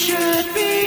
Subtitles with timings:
[0.00, 0.79] should be.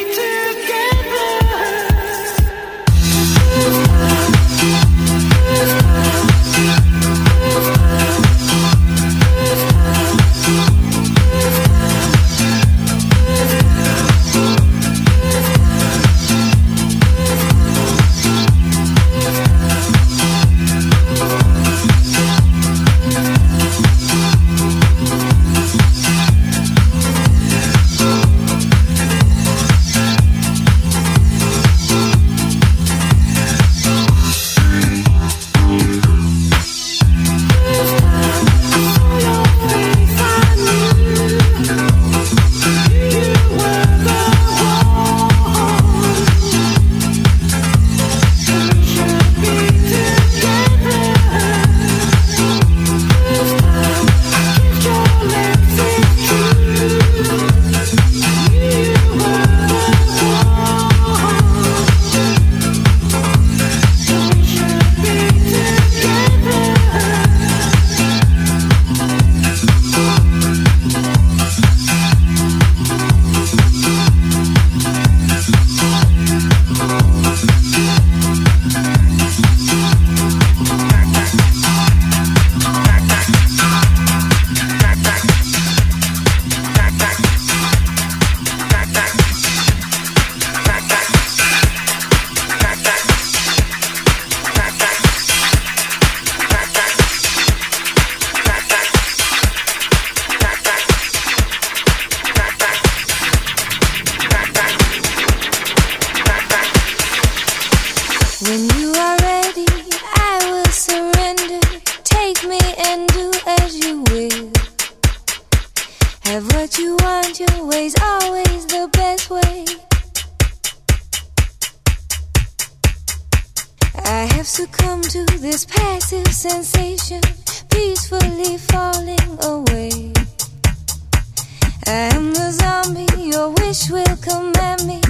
[134.24, 135.02] come at me.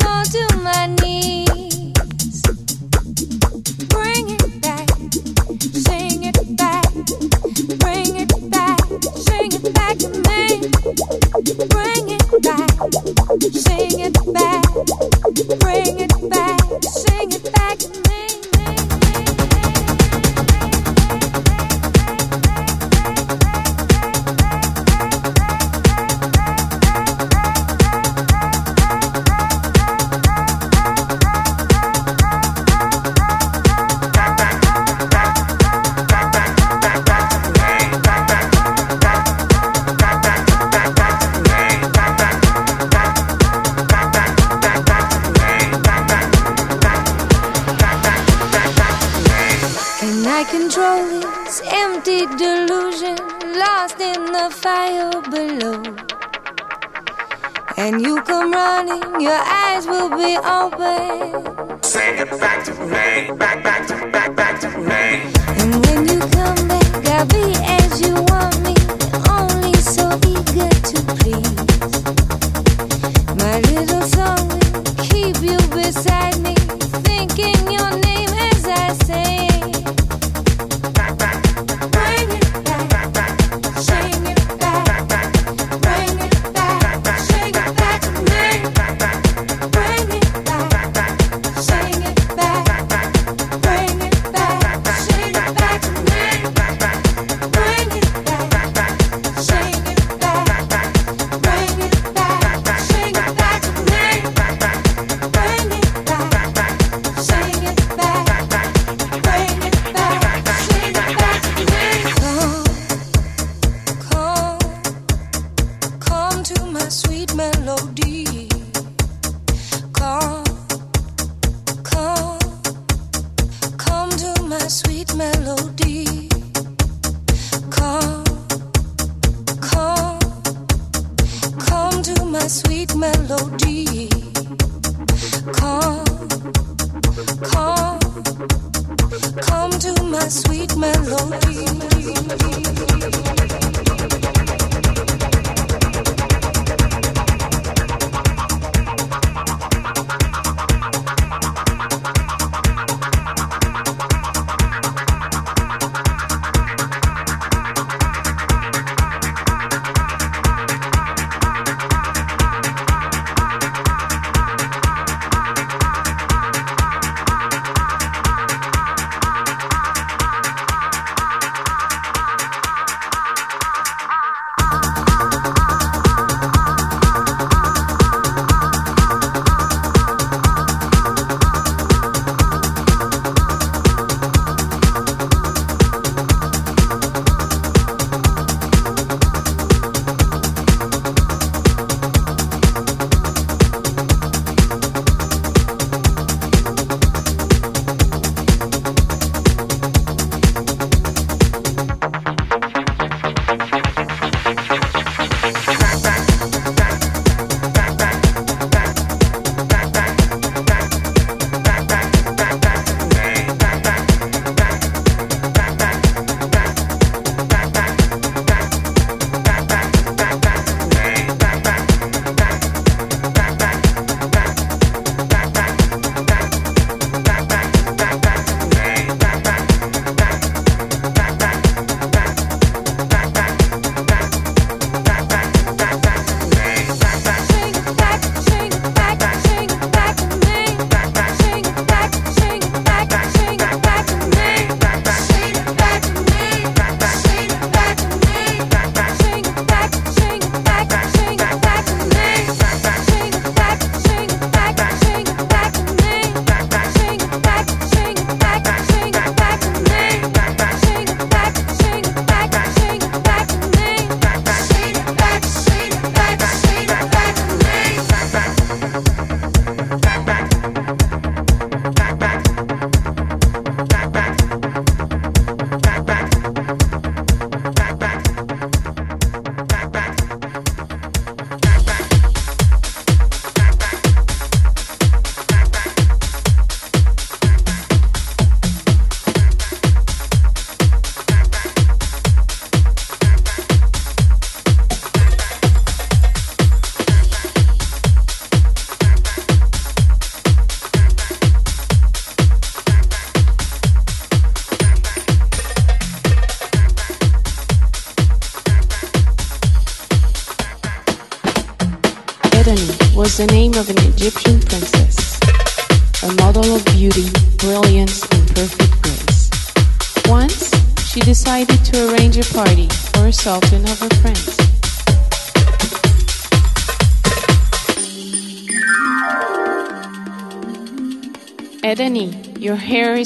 [0.00, 2.42] Fall to my knees.
[3.88, 4.88] Bring it back,
[5.86, 6.88] sing it back.
[7.82, 8.80] Bring it back,
[9.16, 10.42] sing it back to me.
[11.74, 12.70] Bring it back,
[13.52, 14.13] sing it
[57.84, 61.82] and you come running, your eyes will be open.
[61.82, 63.93] Sing it back to me, back, back to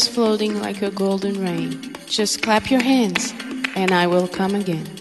[0.07, 1.95] floating like a golden rain.
[2.07, 3.33] Just clap your hands,
[3.75, 4.98] and I will come again.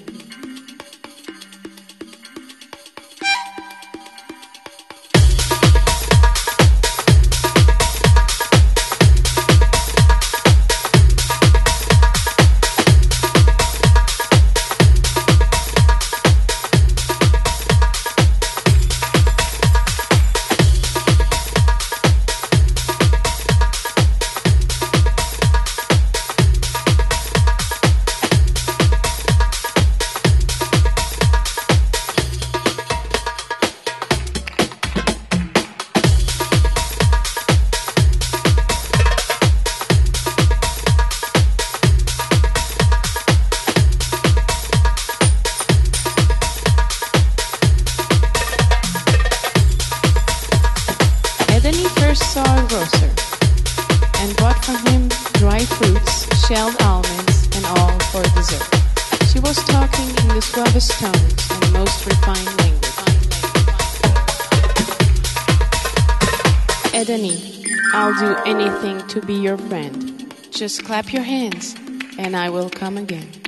[70.58, 71.76] just clap your hands
[72.17, 73.46] and I will come again.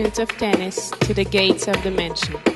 [0.00, 2.51] of tennis to the gates of the mansion.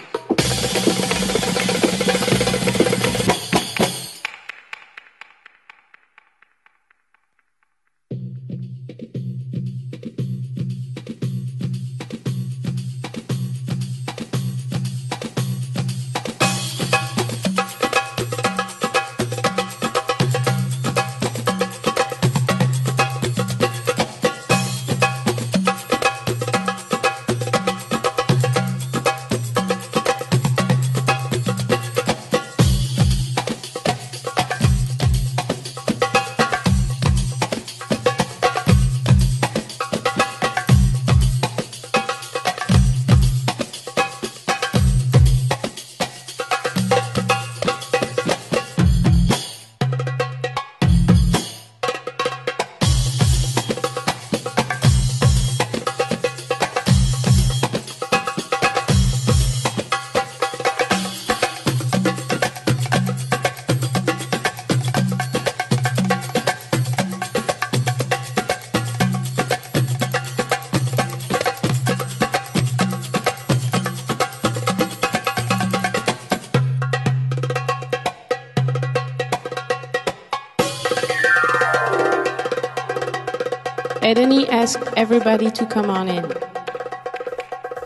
[85.06, 86.24] everybody to come on in.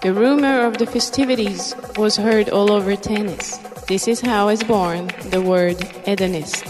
[0.00, 3.58] The rumor of the festivities was heard all over Tennis.
[3.88, 6.69] This is how is born the word hedonist.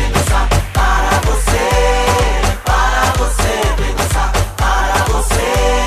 [5.21, 5.80] você,